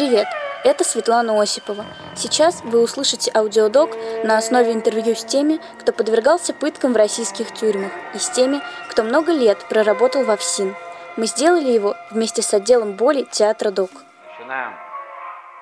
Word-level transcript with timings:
Привет, 0.00 0.28
это 0.64 0.82
Светлана 0.82 1.38
Осипова. 1.38 1.84
Сейчас 2.16 2.62
вы 2.64 2.80
услышите 2.82 3.30
аудиодок 3.34 3.90
на 4.24 4.38
основе 4.38 4.72
интервью 4.72 5.14
с 5.14 5.26
теми, 5.26 5.60
кто 5.78 5.92
подвергался 5.92 6.54
пыткам 6.54 6.94
в 6.94 6.96
российских 6.96 7.52
тюрьмах, 7.52 7.92
и 8.14 8.18
с 8.18 8.30
теми, 8.30 8.62
кто 8.88 9.02
много 9.02 9.30
лет 9.30 9.58
проработал 9.68 10.24
во 10.24 10.38
ФСИН. 10.38 10.74
Мы 11.18 11.26
сделали 11.26 11.68
его 11.68 11.96
вместе 12.10 12.40
с 12.40 12.54
отделом 12.54 12.92
боли 12.92 13.26
театра 13.30 13.70
ДОК. 13.70 13.90
Начинаем 14.38 14.72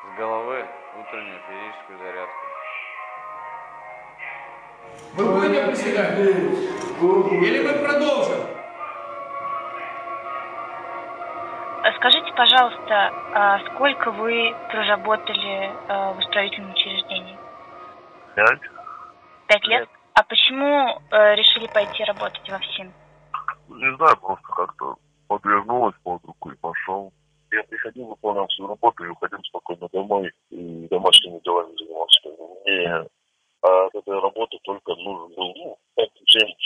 с 0.04 0.16
головы 0.16 0.64
утреннюю 1.00 1.40
физическую 1.48 1.98
зарядку. 1.98 2.34
Вы 5.14 5.24
будете 5.34 5.66
приседать? 5.66 6.16
Или 7.42 7.66
мы 7.66 7.72
продолжим? 7.84 8.57
Скажите, 11.98 12.32
пожалуйста, 12.32 13.12
а 13.34 13.58
сколько 13.66 14.12
вы 14.12 14.54
проработали 14.70 15.70
а, 15.88 16.12
в 16.12 16.20
исправительном 16.20 16.70
учреждении? 16.70 17.36
Пять. 18.36 18.60
Пять 19.48 19.64
лет? 19.66 19.88
А 20.14 20.22
почему 20.22 21.00
э, 21.10 21.34
решили 21.34 21.66
пойти 21.66 22.04
работать 22.04 22.48
во 22.48 22.58
ФСИН? 22.58 22.92
Не 23.68 23.96
знаю, 23.96 24.16
просто 24.16 24.46
как-то 24.46 24.94
подвернулось 25.26 25.94
под 26.04 26.24
руку 26.24 26.50
и 26.50 26.56
пошел. 26.56 27.12
Я 27.50 27.64
приходил, 27.64 28.06
выполнял 28.06 28.48
свою 28.50 28.70
работу 28.70 29.04
и 29.04 29.08
уходил 29.08 29.40
спокойно 29.42 29.88
домой 29.92 30.30
и 30.50 30.86
домашними 30.88 31.40
делами 31.40 31.74
занимался. 31.78 32.28
Мне 32.64 33.08
а 33.62 33.86
от 33.86 33.94
этой 33.94 34.20
работы 34.20 34.56
только 34.62 34.94
нужен 34.94 35.34
был, 35.34 35.52
ну, 35.56 35.78
как 35.96 36.08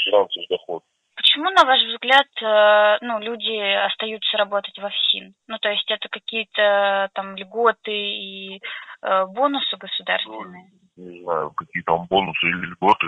финансовый 0.05 0.47
доход. 0.51 0.83
Почему, 1.23 1.51
на 1.51 1.65
ваш 1.65 1.81
взгляд, 1.85 2.27
э, 2.43 2.99
ну, 3.01 3.21
люди 3.21 3.57
остаются 3.87 4.37
работать 4.37 4.77
во 4.79 4.91
ФСИН? 4.91 5.33
Ну, 5.47 5.59
то 5.59 5.69
есть 5.69 5.89
это 5.89 6.09
какие-то 6.09 7.11
там 7.15 7.37
льготы 7.37 7.93
и 7.93 8.61
э, 9.03 9.27
бонусы 9.27 9.77
государственные? 9.77 10.71
Ну, 10.97 11.11
не 11.11 11.23
знаю, 11.23 11.53
какие 11.53 11.85
там 11.85 12.07
бонусы 12.11 12.45
или 12.45 12.73
льготы. 12.73 13.07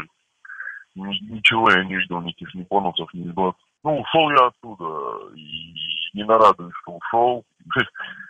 Ничего 0.95 1.73
я 1.73 1.83
не 1.83 1.97
видел, 1.97 2.21
никаких 2.21 2.55
ни 2.55 2.63
бонусов, 2.63 3.13
ни 3.15 3.27
льгот. 3.27 3.57
Ну, 3.83 4.01
ушел 4.01 4.31
я 4.31 4.47
оттуда, 4.47 5.35
и 5.35 5.75
не 6.13 6.23
нарадуюсь, 6.23 6.73
что 6.83 6.93
ушел. 6.93 7.45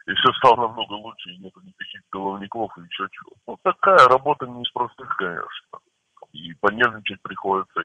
И 0.06 0.12
все 0.14 0.32
стало 0.38 0.68
намного 0.68 0.92
лучше, 0.92 1.30
и 1.30 1.38
нету 1.38 1.60
никаких 1.62 2.02
головников 2.12 2.70
и 2.77 2.82
еще 2.82 3.06
чего. 3.10 3.32
Ну, 3.46 3.58
такая 3.62 4.06
работа 4.08 4.46
не 4.46 4.62
из 4.62 4.70
простых, 4.70 5.16
конечно. 5.16 5.78
И 6.32 6.52
понервничать 6.60 7.22
приходится. 7.22 7.82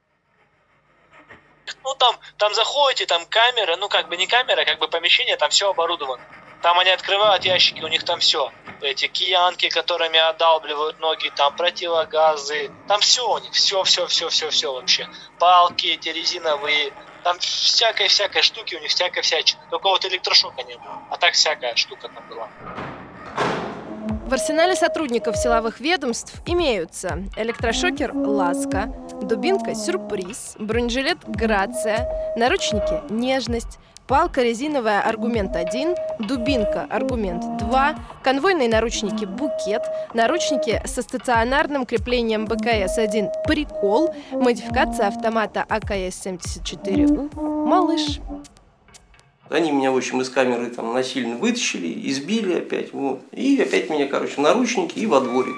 Ну, 1.83 1.95
там, 1.95 2.15
там 2.37 2.53
заходите, 2.53 3.05
там 3.05 3.25
камеры, 3.25 3.75
ну, 3.77 3.89
как 3.89 4.09
бы 4.09 4.17
не 4.17 4.27
камера, 4.27 4.65
как 4.65 4.79
бы 4.79 4.87
помещение, 4.87 5.37
там 5.37 5.49
все 5.49 5.69
оборудовано. 5.69 6.23
Там 6.61 6.77
они 6.77 6.89
открывают 6.89 7.45
ящики, 7.45 7.81
у 7.81 7.87
них 7.87 8.03
там 8.03 8.19
все. 8.19 8.51
Эти 8.81 9.07
киянки, 9.07 9.69
которыми 9.69 10.19
отдалбливают 10.19 10.99
ноги, 10.99 11.31
там 11.35 11.55
противогазы, 11.55 12.71
там 12.87 12.99
все 12.99 13.29
у 13.29 13.37
них, 13.39 13.53
все, 13.53 13.83
все, 13.83 14.07
все, 14.07 14.29
все, 14.29 14.49
все 14.49 14.73
вообще. 14.73 15.07
Палки 15.37 15.87
эти 15.87 16.09
резиновые, 16.09 16.91
там 17.23 17.39
всякой-всякой 17.39 18.41
штуки 18.41 18.75
у 18.75 18.79
них, 18.79 18.91
всякой 18.91 19.21
всячины. 19.21 19.61
Только 19.69 19.87
вот 19.87 20.03
электрошока 20.05 20.63
не 20.63 20.75
было. 20.75 21.01
А 21.09 21.17
так 21.17 21.33
всякая 21.33 21.75
штука 21.75 22.09
там 22.09 22.27
была. 22.27 22.49
В 24.29 24.33
арсенале 24.33 24.75
сотрудников 24.75 25.35
силовых 25.37 25.79
ведомств 25.79 26.43
имеются 26.45 27.23
электрошокер 27.35 28.15
«Ласка», 28.15 28.93
дубинка 29.23 29.73
«Сюрприз», 29.73 30.55
бронежилет 30.59 31.17
«Грация», 31.27 32.07
наручники 32.37 33.11
«Нежность», 33.11 33.79
палка 34.05 34.43
резиновая 34.43 35.01
«Аргумент-1», 35.01 36.27
дубинка 36.27 36.85
«Аргумент-2», 36.91 37.95
конвойные 38.23 38.69
наручники 38.69 39.25
«Букет», 39.25 39.81
наручники 40.13 40.79
со 40.85 41.01
стационарным 41.01 41.87
креплением 41.87 42.45
БКС-1 42.45 43.31
«Прикол», 43.47 44.13
модификация 44.31 45.07
автомата 45.07 45.65
АКС-74У 45.67 47.65
«Малыш». 47.65 48.19
Они 49.49 49.71
меня, 49.71 49.91
в 49.91 49.97
общем, 49.97 50.21
из 50.21 50.29
камеры 50.29 50.67
там 50.67 50.93
насильно 50.93 51.35
вытащили, 51.35 52.07
избили 52.09 52.59
опять, 52.59 52.93
вот. 52.93 53.21
И 53.31 53.59
опять 53.59 53.89
меня, 53.89 54.07
короче, 54.07 54.39
наручники 54.39 54.99
и 54.99 55.07
во 55.07 55.21
дворик. 55.21 55.57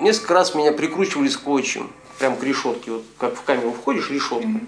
Несколько 0.00 0.34
раз 0.34 0.54
меня 0.54 0.72
прикручивали 0.72 1.28
скотчем, 1.28 1.90
прям 2.18 2.36
к 2.36 2.42
решетке, 2.42 2.90
вот 2.90 3.04
как 3.18 3.36
в 3.36 3.42
камеру 3.42 3.72
входишь, 3.72 4.10
решетка. 4.10 4.60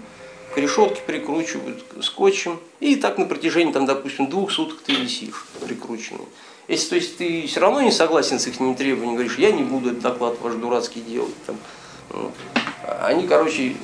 К 0.53 0.57
решетке 0.57 1.01
прикручивают 1.05 1.83
скотчем. 2.01 2.59
И 2.79 2.95
так 2.95 3.17
на 3.17 3.25
протяжении, 3.25 3.73
там, 3.73 3.85
допустим, 3.85 4.27
двух 4.27 4.51
суток 4.51 4.81
ты 4.85 4.93
висишь 4.93 5.45
прикрученный. 5.65 6.25
Если 6.67 6.89
то 6.89 6.95
есть, 6.95 7.17
ты 7.17 7.47
все 7.47 7.59
равно 7.59 7.81
не 7.81 7.91
согласен 7.91 8.39
с 8.39 8.47
их 8.47 8.55
требованиями, 8.77 9.15
говоришь, 9.15 9.37
я 9.37 9.51
не 9.51 9.63
буду 9.63 9.89
этот 9.89 10.01
доклад 10.01 10.39
ваш 10.41 10.53
дурацкий 10.53 11.01
делать. 11.01 11.35
Там, 11.45 11.57
вот. 12.11 12.31
Они, 13.01 13.27
короче, 13.27 13.75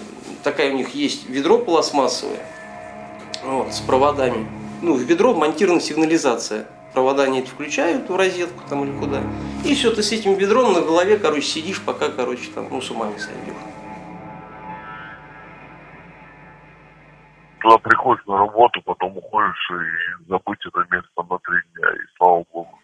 такая 0.43 0.71
у 0.71 0.77
них 0.77 0.93
есть 0.93 1.27
ведро 1.27 1.57
пластмассовое 1.57 2.39
вот, 3.43 3.73
с 3.73 3.79
проводами 3.79 4.47
ну, 4.81 4.93
в 4.95 5.05
бедро 5.05 5.33
монтирована 5.33 5.81
сигнализация. 5.81 6.67
Провода 6.93 7.23
они 7.23 7.43
включают 7.43 8.09
в 8.09 8.15
розетку 8.15 8.63
там 8.67 8.83
или 8.83 8.97
куда. 8.97 9.21
И 9.63 9.75
все, 9.75 9.91
ты 9.91 10.01
с 10.01 10.11
этим 10.11 10.35
бедром 10.35 10.73
на 10.73 10.81
голове, 10.81 11.17
короче, 11.17 11.45
сидишь, 11.45 11.81
пока, 11.81 12.09
короче, 12.09 12.49
там, 12.53 12.67
ну, 12.71 12.81
с 12.81 12.89
ума 12.89 13.07
не 13.07 13.19
сойдешь. 13.19 13.53
Туда 17.61 17.77
приходишь 17.77 18.25
на 18.25 18.37
работу, 18.37 18.81
потом 18.83 19.17
уходишь 19.17 19.71
и 19.71 20.29
забыть 20.29 20.59
это 20.65 20.79
место 20.89 21.23
на 21.29 21.37
три 21.39 21.57
дня, 21.75 21.89
и 21.91 22.17
слава 22.17 22.45
богу. 22.51 22.79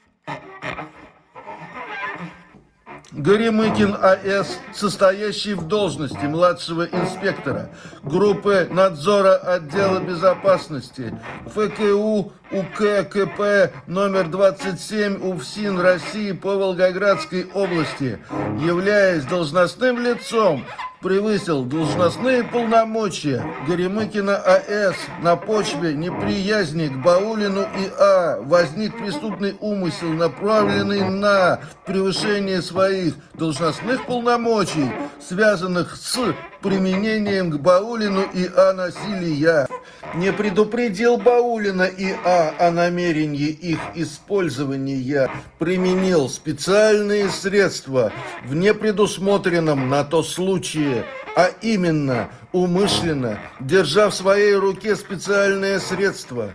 Горемыкин 3.18 3.96
А.С., 4.02 4.60
состоящий 4.74 5.54
в 5.54 5.68
должности 5.70 6.26
младшего 6.26 6.84
инспектора 6.84 7.70
группы 8.04 8.68
надзора 8.70 9.36
отдела 9.38 10.00
безопасности 10.00 11.18
ФКУ 11.46 12.34
УККП 12.52 13.72
номер 13.88 14.28
27 14.28 15.32
УФСИН 15.32 15.80
России 15.80 16.34
по 16.34 16.58
Волгоградской 16.58 17.48
области, 17.54 18.20
являясь 18.60 19.24
должностным 19.24 20.00
лицом 20.00 20.66
превысил 21.06 21.64
должностные 21.64 22.44
полномочия 22.44 23.46
Горемыкина 23.68 24.38
А.С. 24.38 24.96
на 25.22 25.36
почве 25.36 25.94
неприязни 25.94 26.88
к 26.88 26.98
Баулину 27.04 27.62
И.А. 27.62 28.42
возник 28.42 28.98
преступный 28.98 29.56
умысел, 29.60 30.10
направленный 30.10 31.08
на 31.08 31.60
превышение 31.86 32.64
своих 32.64 33.14
должностных 33.36 34.08
полномочий, 34.08 34.92
связанных 35.22 35.96
с 35.96 36.18
применением 36.66 37.52
к 37.52 37.60
Баулину 37.60 38.24
И.А. 38.34 38.74
насилия. 38.74 39.68
Не 40.16 40.34
предупредил 40.34 41.18
Баулина 41.18 41.84
И.А. 41.84 42.56
о 42.58 42.72
намерении 42.72 43.50
их 43.50 43.80
использования, 43.94 45.30
применил 45.60 46.28
специальные 46.28 47.30
средства 47.30 48.12
в 48.48 48.56
непредусмотренном 48.56 49.90
на 49.90 50.04
то 50.04 50.24
случае 50.24 51.06
а 51.36 51.52
именно 51.62 52.30
умышленно, 52.54 53.40
держа 53.60 54.10
в 54.10 54.16
своей 54.16 54.56
руке 54.56 54.96
специальное 54.96 55.80
средство, 55.80 56.54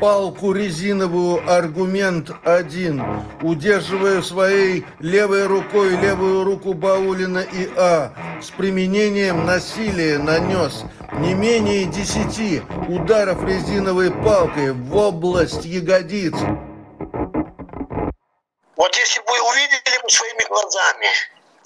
палку 0.00 0.52
резиновую 0.52 1.42
аргумент 1.50 2.30
один, 2.44 3.02
удерживая 3.40 4.20
своей 4.20 4.84
левой 5.00 5.46
рукой 5.46 5.96
левую 5.96 6.44
руку 6.44 6.74
Баулина 6.74 7.38
и 7.38 7.70
А, 7.76 8.12
с 8.42 8.50
применением 8.50 9.46
насилия 9.46 10.18
нанес 10.18 10.84
не 11.20 11.32
менее 11.32 11.86
десяти 11.86 12.62
ударов 12.88 13.42
резиновой 13.44 14.10
палкой 14.10 14.72
в 14.72 14.94
область 14.94 15.64
ягодиц. 15.64 16.34
Вот 18.76 18.96
если 18.96 19.20
бы 19.20 19.32
увидели 19.50 20.02
бы 20.02 20.10
своими 20.10 20.46
глазами, 20.48 21.06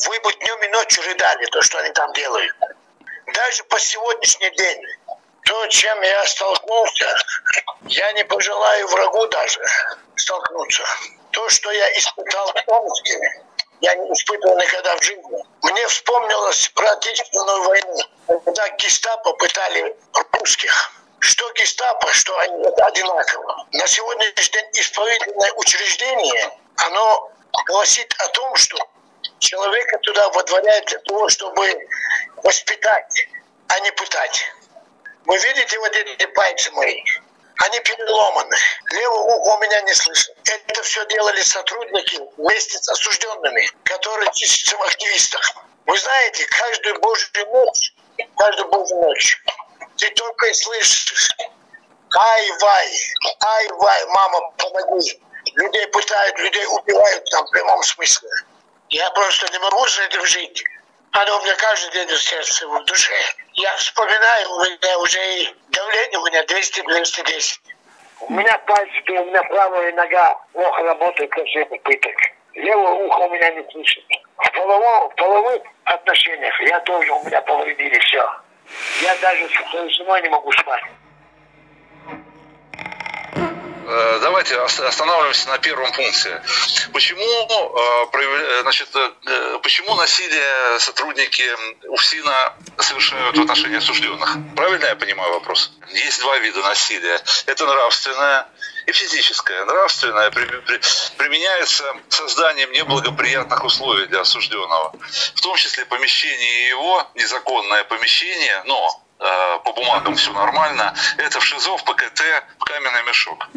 вы 0.09 0.19
бы 0.21 0.33
днем 0.39 0.59
и 0.63 0.72
рыдали, 0.99 1.47
то, 1.47 1.63
что 1.63 1.79
они 1.79 1.91
там 1.91 2.13
делают. 2.13 2.55
Даже 3.35 3.65
по 3.65 3.79
сегодняшний 3.79 4.51
день, 4.51 4.83
то, 5.45 5.67
чем 5.69 6.01
я 6.03 6.27
столкнулся, 6.27 7.17
я 7.87 8.13
не 8.13 8.25
пожелаю 8.25 8.87
врагу 8.89 9.27
даже 9.29 9.61
столкнуться. 10.17 10.83
То, 11.31 11.49
что 11.49 11.71
я 11.71 11.99
испытал 11.99 12.53
в 12.53 12.65
Томске, 12.65 13.43
я 13.81 13.95
не 13.97 14.13
испытывал 14.13 14.57
никогда 14.59 14.97
в 14.97 15.03
жизни. 15.03 15.45
Мне 15.63 15.87
вспомнилось 15.89 16.69
про 16.71 16.91
Отечественную 16.93 17.63
войну, 17.65 17.99
когда 18.45 18.69
гестапо 18.71 19.33
пытали 19.35 19.97
русских. 20.33 20.93
Что 21.19 21.51
гестапо, 21.53 22.13
что 22.13 22.37
они 22.39 22.65
это 22.65 22.85
одинаково. 22.85 23.67
На 23.73 23.87
сегодняшний 23.87 24.53
день 24.53 24.67
исправительное 24.75 25.53
учреждение, 25.53 26.51
оно 26.77 27.31
гласит 27.67 28.15
о 28.19 28.29
том, 28.29 28.55
что 28.57 28.77
человека 29.43 29.99
туда 29.99 30.29
водворяют 30.31 30.87
для 30.87 30.99
того, 31.01 31.29
чтобы 31.29 31.89
воспитать, 32.43 33.29
а 33.69 33.81
не 33.81 33.91
пытать. 33.93 34.45
Вы 35.27 35.37
видите 35.39 35.79
вот 35.79 35.95
эти 35.95 36.27
пальцы 36.27 36.71
мои? 36.73 37.03
Они 37.65 37.79
переломаны. 37.81 38.57
Левое 38.91 39.21
ухо 39.21 39.57
у 39.57 39.59
меня 39.61 39.81
не 39.83 39.95
слышит. 39.95 40.35
Это 40.45 40.83
все 40.83 41.07
делали 41.07 41.41
сотрудники 41.43 42.19
вместе 42.37 42.79
с 42.79 42.89
осужденными, 42.89 43.69
которые 43.85 44.31
числятся 44.33 44.77
в 44.77 44.83
активистах. 44.83 45.55
Вы 45.87 45.99
знаете, 45.99 46.45
каждую 46.47 46.99
божью 47.01 47.47
ночь, 47.53 47.95
каждую 48.37 48.69
божью 48.69 48.97
ночь 48.99 49.43
ты 49.97 50.11
только 50.11 50.47
и 50.47 50.55
слышишь 50.55 51.31
ай-вай, 52.15 52.91
ай-вай, 53.41 54.07
мама, 54.07 54.51
помоги. 54.57 55.23
Людей 55.55 55.87
пытают, 55.89 56.39
людей 56.39 56.67
убивают 56.67 57.25
там 57.31 57.47
в 57.47 57.51
прямом 57.51 57.83
смысле. 57.83 58.29
Я 58.93 59.11
просто 59.13 59.51
не 59.51 59.59
могу 59.59 59.87
с 59.87 59.99
этим 60.01 60.23
жить. 60.27 60.63
Оно 61.13 61.39
у 61.39 61.43
меня 61.43 61.55
каждый 61.57 61.93
день 61.93 62.15
в 62.15 62.23
сердце, 62.23 62.69
в 62.69 62.85
душе. 62.85 63.15
Я 63.55 63.75
вспоминаю, 63.77 64.51
у 64.51 64.65
меня 64.65 64.99
уже 64.99 65.19
и 65.39 65.55
давление 65.71 66.19
у 66.19 66.27
меня 66.27 66.45
200-210. 66.45 67.61
У 68.21 68.33
меня 68.35 68.59
пальчики, 68.59 69.13
у 69.13 69.25
меня 69.25 69.43
правая 69.45 69.95
нога 69.95 70.35
плохо 70.53 70.83
работает 70.83 71.31
после 71.31 71.65
пыток. 71.65 72.15
Левое 72.53 72.93
ухо 73.07 73.19
у 73.21 73.31
меня 73.31 73.51
не 73.53 73.73
слышит. 73.73 74.05
В, 74.37 74.53
половом, 74.53 75.09
в 75.09 75.15
половых 75.15 75.63
отношениях 75.85 76.61
я 76.61 76.79
тоже, 76.81 77.13
у 77.13 77.25
меня 77.25 77.41
половинили 77.41 77.99
все. 77.99 78.31
Я 79.01 79.17
даже 79.23 79.49
с 79.49 79.97
женой 79.97 80.21
не 80.21 80.29
могу 80.29 80.53
спать. 80.53 80.85
Э, 83.85 84.19
давайте 84.23 84.59
останавливаемся 84.61 85.49
на 85.49 85.59
первом 85.59 85.93
пункте. 85.93 86.43
Почему, 86.93 87.25
э, 87.25 88.61
значит, 88.63 88.89
э, 88.95 89.59
почему 89.63 89.95
насилие 89.97 90.79
сотрудники 90.79 91.45
УФСИНа 91.89 92.55
совершают 92.79 93.37
в 93.37 93.43
отношении 93.43 93.79
осужденных? 93.79 94.37
Правильно 94.55 94.87
я 94.87 94.97
понимаю 94.97 95.33
вопрос? 95.35 95.73
Есть 95.91 96.21
два 96.21 96.39
вида 96.39 96.61
насилия. 96.61 97.21
Это 97.47 97.67
нравственное 97.67 98.47
и 98.87 98.93
физическое. 98.93 99.65
Нравственное 99.65 100.31
применяется 100.31 101.85
созданием 102.09 102.71
неблагоприятных 102.73 103.65
условий 103.65 104.07
для 104.07 104.21
осужденного. 104.21 104.95
В 105.35 105.41
том 105.41 105.57
числе 105.57 105.85
помещение 105.87 106.69
его, 106.69 107.07
незаконное 107.15 107.85
помещение, 107.85 108.63
но 108.65 109.03
по 109.65 109.73
бумагам 109.73 110.17
все 110.17 110.33
нормально, 110.33 110.95
это 111.19 111.41
в 111.41 111.45
ШИЗО, 111.45 111.77
в 111.77 111.85
ПКТ, 111.85 112.23
в 112.59 112.65
каменный 112.65 113.03
мешок. 113.05 113.49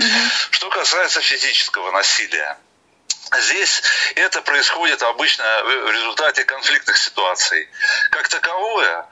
Что 0.51 0.69
касается 0.69 1.21
физического 1.21 1.91
насилия, 1.91 2.57
Здесь 3.39 3.81
это 4.15 4.41
происходит 4.43 5.01
обычно 5.01 5.43
в 5.63 5.91
результате 5.91 6.43
конфликтных 6.43 6.95
ситуаций. 6.95 7.67
Как 8.11 8.27
таковое, 8.27 9.05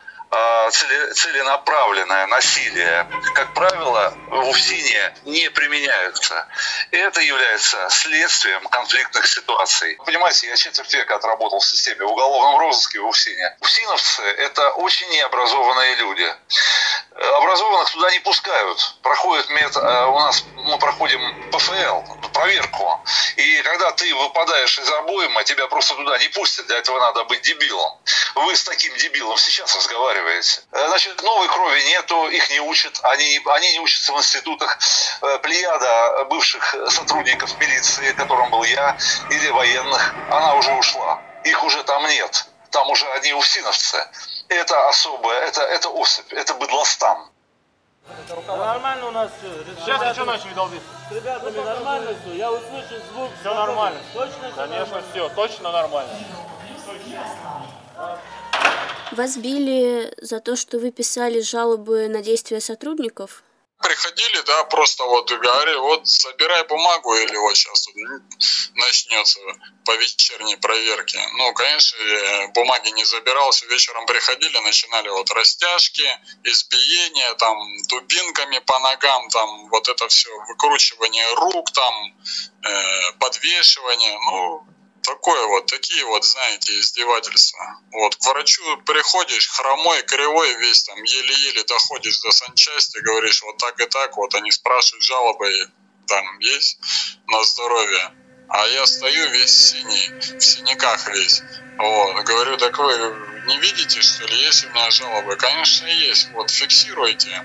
целенаправленное 0.71 2.27
насилие, 2.27 3.07
как 3.35 3.53
правило, 3.53 4.13
в 4.30 4.50
УФСИНе 4.50 5.15
не 5.25 5.50
применяются. 5.50 6.47
Это 6.91 7.21
является 7.21 7.88
следствием 7.89 8.65
конфликтных 8.68 9.27
ситуаций. 9.27 9.97
Понимаете, 10.06 10.47
я 10.47 10.56
четверть 10.56 10.94
века 10.94 11.15
отработал 11.15 11.59
в 11.59 11.65
системе 11.65 12.06
уголовном 12.06 12.59
розыске 12.59 13.00
в 13.00 13.07
УФСИНе. 13.07 13.57
УФСИНовцы– 13.62 14.21
это 14.38 14.71
очень 14.71 15.09
необразованные 15.09 15.95
люди. 15.95 16.35
Образованных 17.38 17.91
туда 17.91 18.12
не 18.12 18.19
пускают. 18.19 18.95
Проходит 19.01 19.50
мет, 19.50 19.75
э, 19.75 20.06
у 20.06 20.19
нас 20.19 20.44
мы 20.56 20.77
проходим 20.80 21.51
ПФЛ, 21.51 22.23
проверку. 22.33 23.00
И 23.38 23.62
когда 23.62 23.91
ты 23.91 24.13
выпадаешь 24.15 24.80
из 24.80 24.89
обойма, 24.89 25.44
тебя 25.44 25.68
просто 25.68 25.95
туда 25.95 26.18
не 26.18 26.27
пустят. 26.30 26.68
Для 26.68 26.77
этого 26.77 27.00
надо 27.00 27.24
быть 27.25 27.41
дебилом. 27.41 27.97
Вы 28.35 28.56
с 28.56 28.63
таким 28.63 28.95
дебилом 28.97 29.38
сейчас 29.38 29.75
разговариваете. 29.75 30.62
Э, 30.71 30.88
значит, 30.88 31.21
новой 31.24 31.47
крови 31.47 31.81
нету, 31.83 32.27
их 32.27 32.50
не 32.50 32.59
учат. 32.59 33.00
Они, 33.03 33.41
они 33.45 33.71
не 33.74 33.80
учатся 33.80 34.13
в 34.13 34.18
институтах. 34.18 34.77
Э, 35.21 35.39
плеяда 35.39 36.25
бывших 36.25 36.75
сотрудников 36.89 37.57
милиции, 37.59 38.12
которым 38.13 38.50
был 38.50 38.63
я, 38.63 38.97
или 39.30 39.50
военных, 39.50 40.13
она 40.30 40.56
уже 40.56 40.71
ушла. 40.74 41.21
Их 41.44 41.63
уже 41.63 41.83
там 41.83 42.06
нет. 42.07 42.45
Там 42.71 42.89
уже 42.89 43.06
одни 43.12 43.33
уфсиновцы. 43.33 44.06
Это 44.50 44.89
особое, 44.89 45.41
это, 45.41 45.62
это 45.62 45.89
особь, 45.89 46.33
это 46.33 46.53
быдлостан. 46.56 47.30
Нормально 48.48 49.08
у 49.08 49.12
нас 49.12 49.32
все. 49.40 49.76
Сейчас 49.86 50.02
ты 50.02 50.14
что 50.14 50.26
начали 50.26 50.54
долбиться? 50.54 50.88
С 51.10 51.14
ребятами 51.14 51.58
нормально 51.58 52.12
все. 52.22 52.36
Я 52.36 52.52
услышал 52.52 52.98
звук. 53.12 53.30
Все 53.40 53.54
нормально. 53.54 54.00
Точно 54.14 54.34
все 54.34 54.56
Конечно, 54.56 54.78
нормально? 54.78 55.08
все. 55.12 55.30
Точно 55.30 55.72
нормально. 55.72 56.14
Вас 59.12 59.38
били 59.38 60.14
за 60.22 60.40
то, 60.40 60.56
что 60.56 60.80
вы 60.80 60.92
писали 60.92 61.40
жалобы 61.40 62.08
на 62.08 62.22
действия 62.22 62.60
сотрудников? 62.60 63.44
Приходили, 63.83 64.41
да, 64.41 64.63
просто 64.63 65.03
вот 65.03 65.31
говорили, 65.31 65.77
вот 65.77 66.07
забирай 66.07 66.63
бумагу 66.63 67.13
или 67.15 67.35
вот 67.38 67.56
сейчас 67.56 67.88
начнется 68.75 69.39
по 69.85 69.95
вечерней 69.95 70.57
проверке. 70.57 71.19
Ну, 71.38 71.53
конечно, 71.53 71.97
бумаги 72.56 72.89
не 72.89 73.03
забирался, 73.03 73.65
вечером 73.68 74.06
приходили, 74.06 74.57
начинали 74.59 75.09
вот 75.09 75.30
растяжки, 75.31 76.07
избиения, 76.44 77.33
там, 77.35 77.57
дубинками 77.89 78.59
по 78.59 78.80
ногам, 78.80 79.30
там, 79.30 79.69
вот 79.69 79.88
это 79.88 80.07
все, 80.07 80.30
выкручивание 80.47 81.27
рук, 81.35 81.71
там, 81.71 81.94
э, 82.63 83.12
подвешивание, 83.19 84.18
ну, 84.31 84.65
такое 85.04 85.46
вот, 85.48 85.68
такие 85.68 86.04
вот, 86.06 86.26
знаете, 86.26 86.80
издевательства. 86.80 87.80
Вот, 87.92 88.16
к 88.16 88.26
врачу 88.26 88.64
приходишь, 88.86 89.50
хромой, 89.50 90.02
кривой 90.04 90.56
весь, 90.56 90.84
там, 90.84 91.02
еле-еле 91.04 91.64
доходишь 91.64 92.20
до 92.22 92.32
санчасти, 92.32 92.98
говоришь, 93.00 93.44
вот 93.44 93.58
так 93.58 93.80
и 93.80 93.86
так, 93.86 94.18
вот 94.18 94.34
они 94.36 94.52
спрашивают 94.52 95.04
жалобы, 95.04 95.52
там, 96.08 96.40
есть 96.40 96.80
на 97.28 97.44
здоровье. 97.44 98.12
А 98.50 98.68
я 98.68 98.86
стою 98.86 99.30
весь 99.30 99.72
синий, 99.72 100.38
в 100.38 100.42
синяках 100.42 101.08
весь. 101.10 101.42
Вот, 101.78 102.24
говорю, 102.24 102.58
так 102.58 102.78
вы 102.78 102.94
не 103.48 103.58
видите, 103.60 104.02
что 104.02 104.26
ли, 104.26 104.38
есть 104.38 104.66
у 104.66 104.70
меня 104.70 104.92
жалобы? 104.92 105.36
Конечно, 105.36 105.88
есть. 105.88 106.30
Вот, 106.34 106.52
фиксируйте 106.52 107.44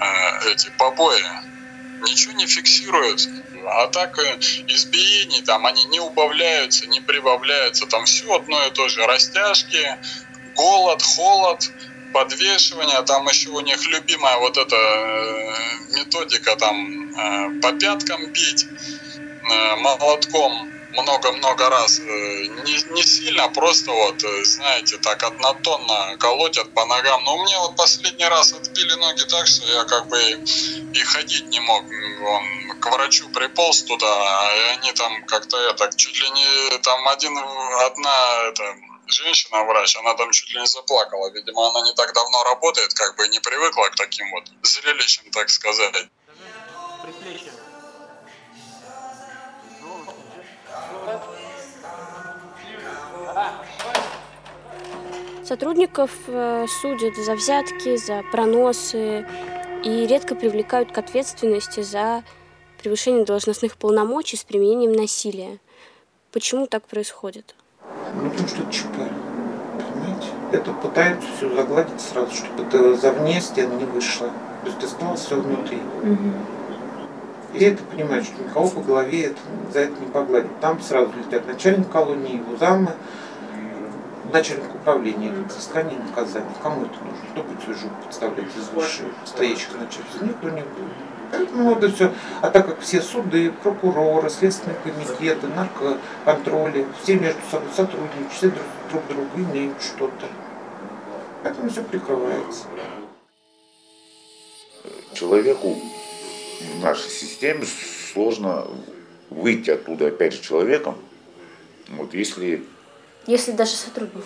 э, 0.00 0.50
эти 0.50 0.70
побои. 0.70 1.22
Ничего 2.02 2.32
не 2.32 2.46
фиксируют 2.46 3.28
а 3.66 3.86
так 3.88 4.18
э, 4.18 4.38
избиений 4.68 5.42
там 5.42 5.66
они 5.66 5.84
не 5.86 6.00
убавляются, 6.00 6.86
не 6.86 7.00
прибавляются, 7.00 7.86
там 7.86 8.04
все 8.04 8.32
одно 8.34 8.66
и 8.66 8.70
то 8.70 8.88
же, 8.88 9.06
растяжки, 9.06 9.82
голод, 10.54 11.02
холод, 11.02 11.60
подвешивание, 12.12 13.02
там 13.02 13.26
еще 13.28 13.50
у 13.50 13.60
них 13.60 13.86
любимая 13.86 14.38
вот 14.38 14.56
эта 14.56 14.76
э, 14.76 15.78
методика 15.96 16.56
там 16.56 16.76
э, 16.76 17.50
по 17.60 17.72
пяткам 17.72 18.30
бить 18.32 18.68
молотком 19.78 20.72
много-много 20.94 21.68
раз. 21.68 21.98
Не, 21.98 22.92
не 22.92 23.02
сильно, 23.02 23.48
просто 23.48 23.90
вот, 23.90 24.20
знаете, 24.44 24.98
так 24.98 25.22
однотонно 25.22 26.16
колотят 26.18 26.72
по 26.74 26.86
ногам. 26.86 27.24
Но 27.24 27.44
меня 27.44 27.58
вот 27.60 27.76
последний 27.76 28.26
раз 28.26 28.52
отбили 28.52 28.94
ноги 28.94 29.24
так, 29.24 29.46
что 29.46 29.66
я 29.66 29.84
как 29.84 30.06
бы 30.08 30.20
и 30.20 31.00
ходить 31.00 31.46
не 31.48 31.60
мог. 31.60 31.84
Он 31.84 32.80
к 32.80 32.90
врачу 32.90 33.28
приполз 33.28 33.82
туда, 33.82 34.50
и 34.56 34.78
они 34.78 34.92
там 34.92 35.24
как-то 35.26 35.56
это, 35.70 35.90
чуть 35.96 36.20
ли 36.20 36.30
не 36.30 36.78
там 36.78 37.08
один, 37.08 37.36
одна 37.38 38.48
это, 38.48 38.76
женщина-врач, 39.06 39.96
она 39.96 40.14
там 40.14 40.30
чуть 40.30 40.54
ли 40.54 40.60
не 40.60 40.66
заплакала. 40.66 41.30
Видимо, 41.30 41.68
она 41.68 41.82
не 41.82 41.94
так 41.94 42.12
давно 42.14 42.44
работает, 42.44 42.94
как 42.94 43.16
бы 43.16 43.28
не 43.28 43.40
привыкла 43.40 43.88
к 43.88 43.96
таким 43.96 44.30
вот 44.30 44.44
зрелищам, 44.62 45.30
так 45.30 45.50
сказать. 45.50 46.08
Сотрудников 55.44 56.10
э, 56.26 56.66
судят 56.80 57.16
за 57.16 57.34
взятки, 57.34 57.96
за 57.96 58.22
проносы 58.32 59.26
и 59.84 60.06
редко 60.06 60.34
привлекают 60.34 60.90
к 60.90 60.96
ответственности 60.96 61.82
за 61.82 62.22
превышение 62.82 63.26
должностных 63.26 63.76
полномочий 63.76 64.38
с 64.38 64.44
применением 64.44 64.92
насилия. 64.92 65.58
Почему 66.32 66.66
так 66.66 66.84
происходит? 66.84 67.54
Ну, 68.14 68.30
потому 68.30 68.48
что 68.48 68.62
это 68.62 68.72
ЧП. 68.72 68.96
Понимаете? 68.96 70.28
Это 70.52 70.72
пытаются 70.72 71.28
все 71.36 71.54
загладить 71.54 72.00
сразу, 72.00 72.34
чтобы 72.34 72.62
это 72.62 72.94
за 72.94 73.12
вне 73.12 73.38
стен 73.42 73.76
не 73.76 73.84
вышло. 73.84 74.28
То 74.62 74.70
есть 74.70 74.82
осталось 74.82 75.20
все 75.20 75.38
внутри. 75.38 75.76
Угу. 76.02 77.58
И 77.58 77.64
это 77.64 77.82
понимают, 77.84 78.24
что 78.24 78.42
никого 78.42 78.68
по 78.68 78.80
голове 78.80 79.24
это, 79.24 79.38
за 79.74 79.80
это 79.80 80.00
не 80.00 80.06
погладит. 80.06 80.58
Там 80.60 80.80
сразу 80.80 81.12
летят 81.18 81.46
начальник 81.46 81.90
колонии, 81.90 82.36
его 82.36 82.56
замы, 82.56 82.92
начальник 84.34 84.74
управления, 84.74 85.30
это 85.30 85.42
взыскание 85.44 85.98
наказания. 85.98 86.52
Кому 86.62 86.84
это 86.84 86.94
нужно? 87.04 87.26
Кто 87.30 87.42
будет 87.44 87.62
свою 87.62 87.78
жопу 87.78 87.94
подставлять 88.04 88.56
из 88.56 88.68
высших 88.70 89.06
стоящих 89.24 89.72
начальников? 89.72 90.22
Никто 90.22 90.50
не 90.50 90.62
будет. 90.62 90.92
Поэтому 91.30 91.72
это 91.72 91.90
все. 91.92 92.12
А 92.42 92.50
так 92.50 92.66
как 92.66 92.80
все 92.80 93.00
суды, 93.00 93.52
прокуроры, 93.62 94.28
следственные 94.28 94.76
комитеты, 94.82 95.46
наркоконтроли, 95.46 96.86
все 97.02 97.14
между 97.14 97.40
собой 97.50 97.68
сотрудничают, 97.74 98.32
все 98.32 98.50
друг, 98.50 98.66
друг 98.90 99.06
друга 99.08 99.52
имеют 99.52 99.80
что-то. 99.80 100.26
Поэтому 101.42 101.70
все 101.70 101.82
прикрывается. 101.82 102.64
Человеку 105.12 105.76
в 106.60 106.82
нашей 106.82 107.08
системе 107.08 107.64
сложно 108.12 108.66
выйти 109.30 109.70
оттуда 109.70 110.08
опять 110.08 110.34
же 110.34 110.42
человеком, 110.42 110.96
вот 111.88 112.14
если... 112.14 112.64
Если 113.26 113.52
даже 113.52 113.72
сотрудник. 113.72 114.24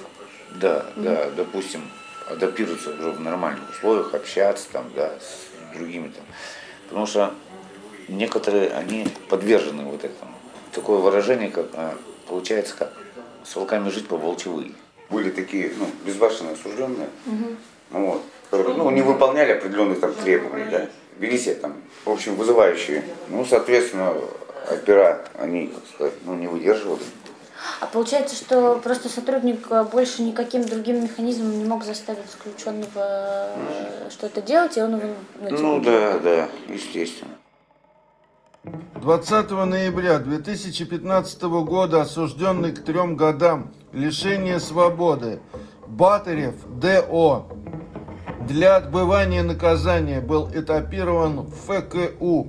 Да, 0.60 0.86
mm 0.96 1.02
да, 1.02 1.30
допустим, 1.36 1.82
адаптироваться 2.28 2.90
уже 2.90 3.10
в 3.12 3.20
нормальных 3.20 3.70
условиях, 3.70 4.14
общаться 4.14 4.66
там, 4.72 4.90
да, 4.94 5.12
с 5.20 5.76
другими 5.76 6.08
там. 6.08 6.24
Потому 6.88 7.06
что 7.06 7.34
некоторые, 8.08 8.70
они 8.70 9.06
подвержены 9.28 9.84
вот 9.84 10.04
этому. 10.04 10.32
Такое 10.72 10.98
выражение, 10.98 11.50
как, 11.50 11.66
а, 11.74 11.94
получается, 12.28 12.74
как 12.76 12.92
с 13.44 13.54
волками 13.56 13.88
жить 13.90 14.08
по 14.08 14.16
волчевые. 14.16 14.72
Были 15.10 15.30
такие, 15.30 15.72
ну, 15.78 15.86
безбашенные 16.04 16.54
осужденные, 16.54 17.08
угу. 17.26 17.56
вот, 17.90 18.22
которые, 18.50 18.76
ну, 18.76 18.90
не 18.90 19.02
выполняли 19.02 19.52
определенных 19.52 20.00
там 20.00 20.12
требований, 20.12 20.70
да, 20.70 20.88
вели 21.18 21.38
себя 21.38 21.54
там, 21.54 21.76
в 22.04 22.10
общем, 22.10 22.34
вызывающие. 22.36 23.04
Ну, 23.28 23.44
соответственно, 23.44 24.14
опера, 24.70 25.24
они, 25.38 25.68
как 25.68 25.82
сказать, 25.94 26.14
ну, 26.24 26.34
не 26.34 26.46
выдерживали. 26.46 27.02
А 27.80 27.86
получается, 27.86 28.34
что 28.34 28.80
просто 28.82 29.08
сотрудник 29.08 29.70
э, 29.70 29.84
больше 29.84 30.22
никаким 30.22 30.64
другим 30.64 31.04
механизмом 31.04 31.58
не 31.58 31.64
мог 31.64 31.84
заставить 31.84 32.28
заключенного 32.30 32.88
э, 32.96 34.08
что-то 34.10 34.42
делать, 34.42 34.76
и 34.76 34.82
он 34.82 34.96
его... 34.96 35.14
Ну, 35.40 35.48
типа, 35.48 35.62
ну 35.62 35.80
да, 35.80 36.18
да, 36.18 36.48
естественно. 36.68 37.30
20 39.00 39.50
ноября 39.50 40.18
2015 40.18 41.42
года 41.42 42.02
осужденный 42.02 42.72
к 42.72 42.82
трем 42.82 43.16
годам 43.16 43.70
лишения 43.92 44.58
свободы 44.58 45.40
Батарев 45.86 46.54
Д.О. 46.80 47.46
для 48.46 48.76
отбывания 48.76 49.44
наказания 49.44 50.20
был 50.20 50.50
этапирован 50.52 51.42
в 51.42 51.52
ФКУ 51.52 52.48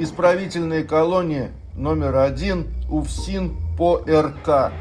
исправительная 0.00 0.82
колония 0.82 1.52
номер 1.76 2.16
один 2.16 2.74
УФСИН 2.90 3.63
по 3.76 4.02
РК, 4.06 4.72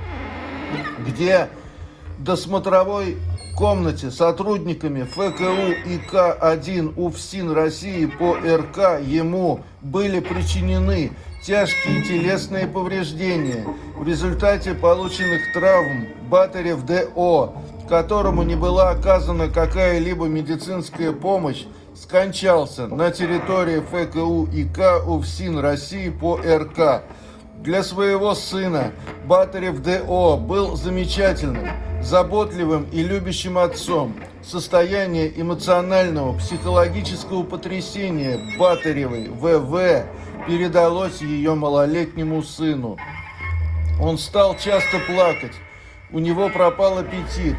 где 1.06 1.50
досмотровой 2.20 3.18
комнате 3.56 4.10
сотрудниками 4.12 5.04
ФКУ 5.04 5.72
ИК-1 5.86 6.94
УФСИН 6.96 7.52
России 7.52 8.06
по 8.06 8.36
РК 8.36 9.00
ему 9.02 9.62
были 9.82 10.20
причинены 10.20 11.12
тяжкие 11.44 12.04
телесные 12.04 12.68
повреждения 12.68 13.66
в 13.96 14.08
результате 14.08 14.74
полученных 14.74 15.54
травм 15.54 16.08
Батарев 16.30 16.84
ДО, 16.84 17.54
которому 17.88 18.44
не 18.44 18.56
была 18.56 18.92
оказана 18.92 19.50
какая-либо 19.50 20.26
медицинская 20.26 21.12
помощь, 21.12 21.66
скончался 21.96 22.88
на 22.88 23.12
территории 23.12 23.82
ФКУ 23.82 24.48
ИК 24.52 25.08
УФСИН 25.08 25.60
России 25.60 26.10
по 26.10 26.38
РК. 26.38 27.04
Для 27.62 27.84
своего 27.84 28.36
сына 28.36 28.92
Батарев 29.26 29.82
ДО 29.82 30.38
был 30.38 30.76
замечательным, 30.76 31.68
заботливым 32.02 32.88
и 32.92 33.02
любящим 33.02 33.58
отцом. 33.58 34.16
Состояние 34.42 35.32
эмоционального, 35.40 36.38
психологического 36.38 37.44
потрясения 37.44 38.40
Батаревой 38.60 39.30
ВВ 39.30 40.06
передалось 40.46 41.22
ее 41.22 41.56
малолетнему 41.56 42.44
сыну. 42.44 42.98
Он 44.02 44.18
стал 44.18 44.58
часто 44.58 45.00
плакать, 45.08 45.54
у 46.12 46.20
него 46.20 46.50
пропал 46.50 46.98
аппетит, 46.98 47.56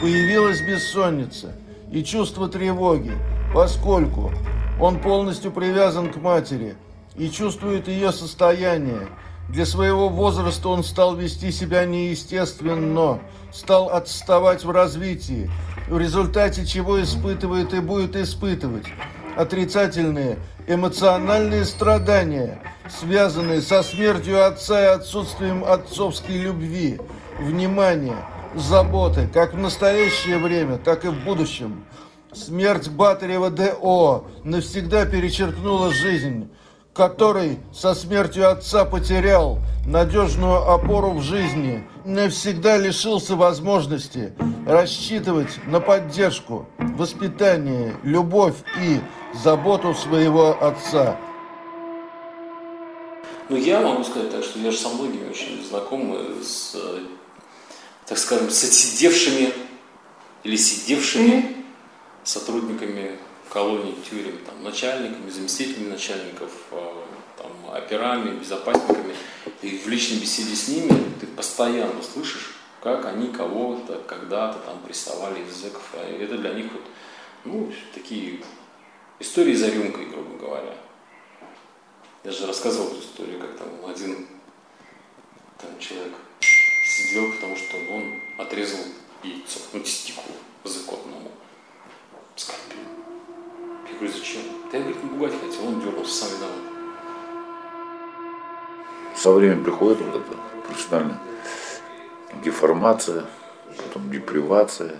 появилась 0.00 0.60
бессонница 0.60 1.54
и 1.92 2.02
чувство 2.02 2.48
тревоги, 2.48 3.12
поскольку 3.54 4.32
он 4.80 4.98
полностью 4.98 5.52
привязан 5.52 6.10
к 6.10 6.16
матери 6.16 6.74
и 7.16 7.30
чувствует 7.30 7.88
ее 7.88 8.12
состояние, 8.12 9.08
для 9.48 9.64
своего 9.64 10.08
возраста 10.08 10.68
он 10.68 10.82
стал 10.82 11.16
вести 11.16 11.50
себя 11.52 11.84
неестественно, 11.84 13.20
стал 13.52 13.90
отставать 13.90 14.64
в 14.64 14.70
развитии, 14.70 15.50
в 15.88 15.98
результате 15.98 16.66
чего 16.66 17.00
испытывает 17.02 17.72
и 17.74 17.80
будет 17.80 18.16
испытывать 18.16 18.86
отрицательные 19.36 20.38
эмоциональные 20.66 21.64
страдания, 21.64 22.60
связанные 22.88 23.60
со 23.60 23.82
смертью 23.82 24.44
отца 24.44 24.82
и 24.82 24.96
отсутствием 24.96 25.64
отцовской 25.64 26.38
любви, 26.38 26.98
внимания, 27.38 28.16
заботы, 28.54 29.28
как 29.32 29.54
в 29.54 29.58
настоящее 29.58 30.38
время, 30.38 30.78
так 30.78 31.04
и 31.04 31.08
в 31.08 31.24
будущем. 31.24 31.84
Смерть 32.32 32.88
Батарева 32.88 33.50
Д.О. 33.50 34.24
навсегда 34.44 35.06
перечеркнула 35.06 35.92
жизнь 35.92 36.50
который 36.96 37.58
со 37.74 37.94
смертью 37.94 38.50
отца 38.50 38.86
потерял 38.86 39.58
надежную 39.86 40.68
опору 40.68 41.10
в 41.10 41.22
жизни, 41.22 41.86
навсегда 42.06 42.78
лишился 42.78 43.36
возможности 43.36 44.32
рассчитывать 44.66 45.50
на 45.66 45.80
поддержку, 45.80 46.66
воспитание, 46.78 47.94
любовь 48.02 48.54
и 48.82 49.00
заботу 49.44 49.94
своего 49.94 50.56
отца. 50.60 51.18
Ну, 53.50 53.56
я 53.56 53.80
могу 53.80 54.02
сказать 54.02 54.32
так, 54.32 54.42
что 54.42 54.58
я 54.58 54.70
же 54.70 54.78
со 54.78 54.88
многими 54.88 55.28
очень 55.28 55.62
знаком 55.68 56.16
с, 56.42 56.74
так 58.06 58.16
скажем, 58.18 58.50
с 58.50 58.64
отсидевшими 58.64 59.52
или 60.42 60.56
сидевшими 60.56 61.30
mm-hmm. 61.30 61.64
сотрудниками 62.24 63.18
колоний, 63.50 63.96
тюрем, 64.08 64.38
там, 64.44 64.62
начальниками, 64.62 65.30
заместителями 65.30 65.90
начальников, 65.90 66.52
э, 66.70 67.02
там, 67.36 67.52
операми, 67.74 68.38
безопасниками. 68.38 69.14
И 69.62 69.78
в 69.78 69.88
личной 69.88 70.18
беседе 70.18 70.54
с 70.54 70.68
ними 70.68 70.90
ты 71.20 71.26
постоянно 71.26 72.02
слышишь, 72.02 72.54
как 72.82 73.06
они 73.06 73.28
кого-то 73.28 74.02
когда-то 74.06 74.58
там 74.60 74.80
прессовали 74.80 75.42
из 75.44 75.54
зэков. 75.54 75.82
А 75.94 76.04
это 76.06 76.38
для 76.38 76.52
них 76.54 76.72
вот, 76.72 76.84
ну, 77.44 77.72
такие 77.94 78.40
истории 79.18 79.54
за 79.54 79.70
рюмкой, 79.70 80.06
грубо 80.06 80.36
говоря. 80.36 80.74
Я 82.24 82.32
же 82.32 82.46
рассказывал 82.46 82.88
эту 82.88 83.00
историю, 83.00 83.40
как 83.40 83.56
там 83.56 83.68
один 83.88 84.26
там, 85.58 85.78
человек 85.78 86.12
сидел, 86.84 87.32
потому 87.32 87.56
что 87.56 87.76
он 87.90 88.20
отрезал 88.38 88.80
яйцо, 89.22 89.60
ну, 89.72 89.80
тестикул 89.80 90.24
законному 90.64 90.96
скальпелем. 90.96 91.30
Я 91.30 91.55
говорю, 94.06 94.12
зачем? 94.12 94.42
Да 94.70 94.78
я, 94.78 94.84
говорит, 94.84 95.04
не 95.04 95.10
пугать 95.10 95.32
хотел, 95.40 95.66
он 95.66 95.80
дернулся, 95.80 96.24
сам 96.24 96.36
виноват. 96.36 96.56
Со 99.16 99.32
временем 99.32 99.64
приходит 99.64 100.00
вот 100.00 100.16
эта 100.16 100.36
профессиональная 100.66 101.18
деформация, 102.44 103.24
потом 103.76 104.10
депривация. 104.10 104.98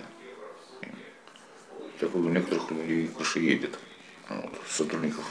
Так 1.99 2.15
у 2.15 2.19
некоторых 2.19 2.69
людей 2.71 3.09
крыша 3.15 3.39
едет, 3.39 3.77
вот, 4.29 4.51
сотрудников. 4.67 5.25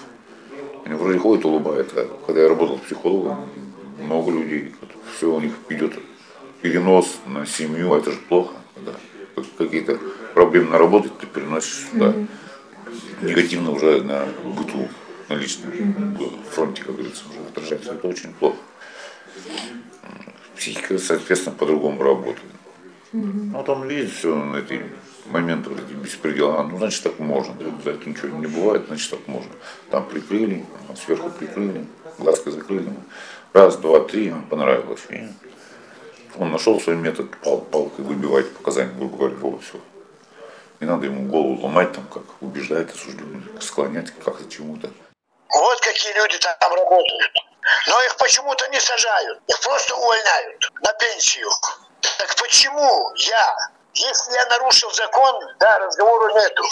Они 0.85 0.95
вроде 0.95 1.19
ходят, 1.19 1.45
улыбаются. 1.45 2.09
Когда 2.27 2.43
я 2.43 2.49
работал 2.49 2.79
психологом, 2.79 3.49
много 4.01 4.31
людей, 4.31 4.75
все 5.17 5.33
у 5.33 5.41
них 5.41 5.53
идет 5.69 5.95
перенос 6.63 7.19
на 7.27 7.47
семью, 7.47 7.93
а 7.93 7.99
это 7.99 8.13
же 8.13 8.19
плохо. 8.29 8.55
Да. 8.77 8.95
Какие-то 9.59 9.99
проблемы 10.35 10.71
на 10.71 10.79
работе 10.79 11.11
ты 11.21 11.27
переносишь 11.27 11.89
сюда. 11.91 12.07
Mm-hmm 12.07 12.27
негативно 13.23 13.71
уже 13.73 14.03
на 14.03 14.27
быту, 14.45 14.89
на 15.29 15.35
личном 15.35 15.73
фронте, 16.51 16.83
как 16.83 16.95
говорится, 16.97 17.25
уже 17.29 17.41
отражается. 17.49 17.93
Это 17.93 18.09
очень 18.09 18.33
плохо. 18.35 18.57
Психика, 20.57 20.99
соответственно, 20.99 21.57
по-другому 21.57 22.03
работает. 22.03 22.47
Ну, 23.13 23.63
там 23.65 23.85
лезет 23.85 24.13
все 24.13 24.35
на 24.35 24.57
эти 24.57 24.83
моменты, 25.27 25.71
вот 25.71 25.81
эти 25.81 25.95
беспредела. 25.95 26.63
Ну, 26.63 26.79
значит, 26.79 27.03
так 27.03 27.19
можно. 27.19 27.55
За 27.85 27.91
это 27.91 28.09
ничего 28.09 28.39
не 28.39 28.47
бывает, 28.47 28.85
значит, 28.89 29.11
так 29.11 29.27
можно. 29.27 29.51
Там 29.91 30.09
прикрыли, 30.09 30.65
сверху 30.97 31.31
прикрыли, 31.31 31.87
глазкой 32.19 32.53
закрыли. 32.53 32.91
Раз, 33.53 33.77
два, 33.77 34.01
три, 34.01 34.33
понравилось. 34.51 35.07
И 35.11 35.29
он 36.37 36.51
нашел 36.51 36.81
свой 36.81 36.97
метод 36.97 37.31
пал, 37.43 37.61
палкой 37.61 38.05
выбивать 38.05 38.51
показания, 38.53 38.93
грубо 38.99 39.17
говоря, 39.17 39.37
вот 39.37 39.63
все. 39.63 39.81
Не 40.81 40.87
надо 40.87 41.07
ему 41.07 41.31
голову 41.31 41.67
ломать, 41.67 41.93
там, 41.93 42.07
как 42.09 42.23
убеждает 42.43 42.91
осужденных, 42.91 43.63
склонять 43.63 44.11
как-то 44.11 44.49
чему-то. 44.51 44.91
Вот 45.49 45.81
какие 45.81 46.13
люди 46.15 46.39
там 46.39 46.75
работают. 46.75 47.33
Но 47.89 48.03
их 48.03 48.17
почему-то 48.17 48.69
не 48.69 48.79
сажают. 48.79 49.41
Их 49.49 49.61
просто 49.61 49.95
увольняют 49.95 50.71
на 50.83 50.93
пенсию. 50.93 51.49
Так 52.19 52.37
почему 52.37 53.11
я, 53.17 53.57
если 53.95 54.35
я 54.35 54.47
нарушил 54.47 54.91
закон, 54.93 55.41
да, 55.59 55.79
разговору 55.79 56.29
нету. 56.35 56.63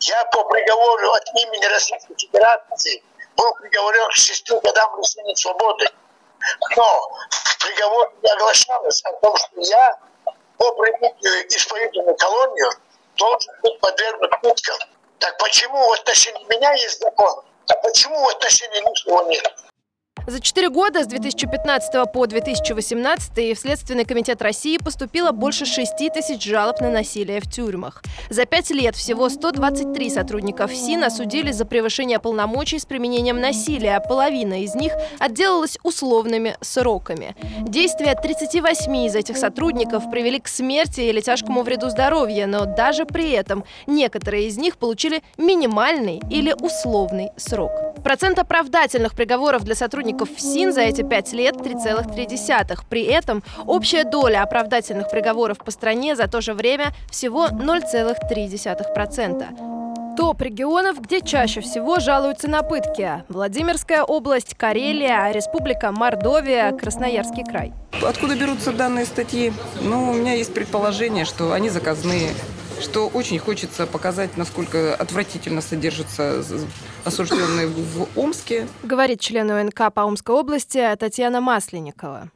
Я 0.00 0.24
по 0.26 0.44
приговору 0.44 1.10
от 1.12 1.28
имени 1.34 1.64
Российской 1.66 2.14
Федерации 2.16 3.02
был 3.36 3.54
приговорен 3.54 4.08
к 4.10 4.16
шести 4.16 4.52
годам 4.52 4.98
лишения 4.98 5.34
свободы. 5.36 5.88
Но 6.76 7.10
в 7.30 7.58
приговоре 7.58 8.10
не 8.22 8.30
оглашалось 8.30 9.02
о 9.04 9.12
том, 9.14 9.36
что 9.36 9.60
я 9.60 9.98
по 10.56 10.72
прибытию 10.72 11.48
исправительную 11.48 12.16
колонию 12.16 12.70
должен 13.18 13.52
быть 13.62 13.78
подвергнут 13.80 14.30
пыткам. 14.40 14.78
Так 15.18 15.36
почему 15.38 15.88
в 15.88 15.92
отношении 15.92 16.44
меня 16.44 16.72
есть 16.72 17.00
закон, 17.00 17.44
а 17.68 17.74
по 17.74 17.88
Почему 17.88 18.24
в 18.24 18.28
отношении 18.28 18.80
лишнего 18.80 19.28
нет? 19.28 19.54
За 20.28 20.40
четыре 20.40 20.68
года 20.68 21.04
с 21.04 21.06
2015 21.06 22.12
по 22.12 22.26
2018 22.26 23.56
в 23.56 23.58
Следственный 23.58 24.04
комитет 24.04 24.42
России 24.42 24.76
поступило 24.76 25.32
больше 25.32 25.64
6 25.64 25.96
тысяч 26.12 26.44
жалоб 26.44 26.82
на 26.82 26.90
насилие 26.90 27.40
в 27.40 27.50
тюрьмах. 27.50 28.02
За 28.28 28.44
пять 28.44 28.70
лет 28.70 28.94
всего 28.94 29.30
123 29.30 30.10
сотрудника 30.10 30.66
ФСИН 30.66 31.04
осудили 31.04 31.50
за 31.50 31.64
превышение 31.64 32.18
полномочий 32.18 32.78
с 32.78 32.84
применением 32.84 33.40
насилия. 33.40 34.00
Половина 34.06 34.62
из 34.62 34.74
них 34.74 34.92
отделалась 35.18 35.78
условными 35.82 36.58
сроками. 36.60 37.34
Действия 37.62 38.14
38 38.14 38.96
из 39.06 39.14
этих 39.14 39.38
сотрудников 39.38 40.10
привели 40.10 40.40
к 40.40 40.48
смерти 40.48 41.00
или 41.00 41.22
тяжкому 41.22 41.62
вреду 41.62 41.88
здоровья, 41.88 42.46
но 42.46 42.66
даже 42.66 43.06
при 43.06 43.30
этом 43.30 43.64
некоторые 43.86 44.48
из 44.48 44.58
них 44.58 44.76
получили 44.76 45.22
минимальный 45.38 46.20
или 46.30 46.54
условный 46.60 47.30
срок. 47.38 47.72
Процент 48.04 48.38
оправдательных 48.38 49.14
приговоров 49.14 49.64
для 49.64 49.74
сотрудников 49.74 50.17
ФСИН 50.24 50.72
за 50.72 50.82
эти 50.82 51.02
пять 51.02 51.32
лет 51.32 51.56
3,3. 51.56 52.78
При 52.88 53.02
этом 53.04 53.42
общая 53.66 54.04
доля 54.04 54.42
оправдательных 54.42 55.10
приговоров 55.10 55.58
по 55.58 55.70
стране 55.70 56.16
за 56.16 56.28
то 56.28 56.40
же 56.40 56.54
время 56.54 56.92
всего 57.10 57.48
0,3%. 57.48 60.16
Топ 60.16 60.42
регионов, 60.42 61.00
где 61.00 61.20
чаще 61.20 61.60
всего 61.60 62.00
жалуются 62.00 62.48
на 62.48 62.64
пытки. 62.64 63.22
Владимирская 63.28 64.02
область, 64.02 64.56
Карелия, 64.56 65.30
Республика 65.30 65.92
Мордовия, 65.92 66.72
Красноярский 66.72 67.44
край. 67.44 67.72
Откуда 68.02 68.34
берутся 68.34 68.72
данные 68.72 69.06
статьи? 69.06 69.52
Ну, 69.80 70.10
у 70.10 70.14
меня 70.14 70.34
есть 70.34 70.52
предположение, 70.52 71.24
что 71.24 71.52
они 71.52 71.70
заказные 71.70 72.30
что 72.80 73.08
очень 73.08 73.38
хочется 73.38 73.86
показать, 73.86 74.36
насколько 74.36 74.94
отвратительно 74.94 75.60
содержатся 75.60 76.42
осужденные 77.04 77.66
в 77.66 78.08
Омске. 78.16 78.66
Говорит 78.82 79.20
член 79.20 79.50
УНК 79.50 79.92
по 79.92 80.04
Омской 80.04 80.34
области 80.34 80.82
Татьяна 80.98 81.40
Масленникова. 81.40 82.30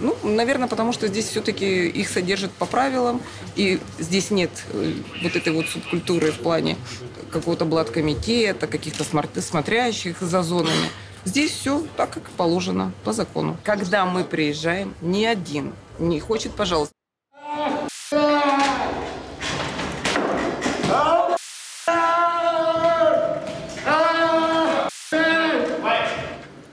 Ну, 0.00 0.16
наверное, 0.24 0.66
потому 0.66 0.92
что 0.92 1.06
здесь 1.06 1.26
все-таки 1.28 1.86
их 1.86 2.08
содержат 2.08 2.50
по 2.50 2.66
правилам, 2.66 3.22
и 3.54 3.78
здесь 4.00 4.32
нет 4.32 4.50
э, 4.72 4.92
вот 5.22 5.36
этой 5.36 5.52
вот 5.52 5.66
субкультуры 5.66 6.32
в 6.32 6.40
плане 6.40 6.76
какого-то 7.30 7.64
блаткомитета, 7.64 8.66
каких-то 8.66 9.04
смотрящих 9.04 10.20
за 10.20 10.42
зонами. 10.42 10.88
Здесь 11.24 11.52
все 11.52 11.82
так, 11.96 12.10
как 12.10 12.24
положено, 12.30 12.92
по 13.02 13.12
закону. 13.12 13.56
Когда 13.64 14.04
мы 14.04 14.24
приезжаем, 14.24 14.94
ни 15.00 15.24
один 15.24 15.72
не 15.98 16.20
хочет, 16.20 16.52
пожалуйста. 16.52 16.92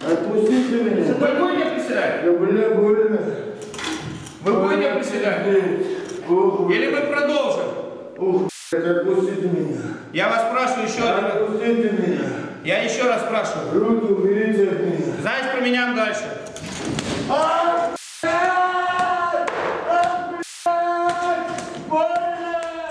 Отпустите 0.02 0.84
меня. 0.84 1.14
Вы 1.14 1.28
будете 1.40 1.70
приседать? 1.72 2.26
Да, 2.26 2.32
бля, 2.34 2.70
больно. 2.76 3.20
Вы 4.42 4.54
будете 4.54 4.94
приседать? 4.96 5.48
Или 6.72 6.88
мы 6.90 7.02
продолжим? 7.02 7.66
Ух, 8.18 8.50
отпустите 8.72 9.48
меня. 9.48 9.78
Я 10.14 10.30
вас 10.30 10.48
спрашиваю 10.48 10.88
еще 10.88 11.02
раз. 11.02 11.36
Отпустите 11.36 11.92
меня. 11.92 12.22
Я 12.64 12.84
еще 12.84 13.04
раз 13.04 13.24
спрашиваю. 13.24 13.84
Руки 13.84 14.14
уберите 14.14 14.70
от 14.70 14.80
меня. 14.80 15.16
Знаете, 15.20 15.58
поменяем 15.58 15.96
дальше. 15.96 16.24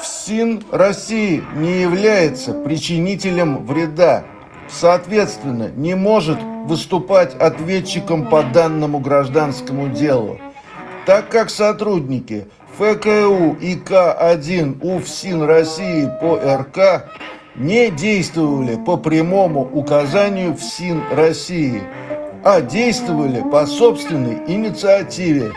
ФСИН 0.01 0.63
России 0.71 1.43
не 1.57 1.81
является 1.81 2.53
причинителем 2.53 3.65
вреда. 3.65 4.25
Соответственно, 4.69 5.71
не 5.75 5.95
может 5.95 6.39
выступать 6.67 7.35
ответчиком 7.35 8.29
по 8.29 8.43
данному 8.43 9.01
гражданскому 9.01 9.89
делу. 9.89 10.39
Так 11.07 11.31
как 11.31 11.49
сотрудники 11.51 12.47
ФКУ 12.79 13.57
и 13.61 13.77
К1 13.77 14.81
УФСИН 14.81 15.43
России 15.43 16.11
по 16.21 16.37
РК 16.37 17.11
не 17.57 17.91
действовали 17.91 18.77
по 18.77 18.97
прямому 18.97 19.63
указанию 19.63 20.55
ФСИН 20.55 21.03
России, 21.13 21.83
а 22.45 22.61
действовали 22.61 23.43
по 23.51 23.67
собственной 23.67 24.39
инициативе 24.47 25.53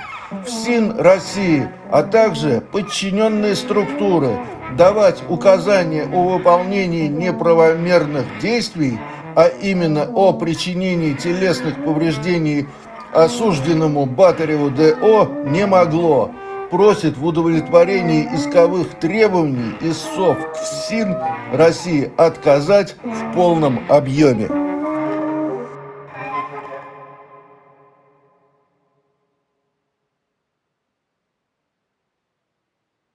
ФСИН 0.45 0.99
России, 0.99 1.69
а 1.91 2.03
также 2.03 2.61
подчиненные 2.71 3.55
структуры 3.55 4.37
давать 4.77 5.23
указания 5.29 6.03
о 6.11 6.29
выполнении 6.29 7.07
неправомерных 7.07 8.25
действий– 8.41 8.99
а 9.35 9.47
именно 9.47 10.09
о 10.13 10.33
причинении 10.33 11.13
телесных 11.13 11.83
повреждений 11.83 12.67
осужденному 13.13 14.05
Батареву 14.05 14.69
ДО 14.69 15.29
не 15.45 15.65
могло. 15.65 16.31
Просит 16.73 17.19
в 17.19 17.23
удовлетворении 17.23 18.27
исковых 18.33 18.95
требований 18.99 19.75
ИСОВ 19.79 20.53
КФСИН 20.53 21.15
России 21.51 22.11
отказать 22.17 22.95
в 23.03 23.35
полном 23.35 23.79
объеме. 23.89 24.72